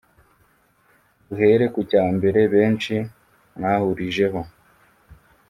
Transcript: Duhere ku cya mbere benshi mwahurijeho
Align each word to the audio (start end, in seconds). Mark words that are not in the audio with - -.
Duhere 1.27 1.65
ku 1.73 1.81
cya 1.91 2.03
mbere 2.15 2.39
benshi 2.53 2.95
mwahurijeho 3.55 4.41